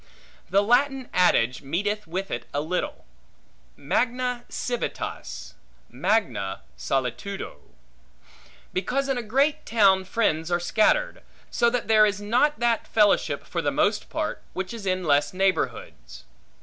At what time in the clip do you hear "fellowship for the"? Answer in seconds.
12.87-13.69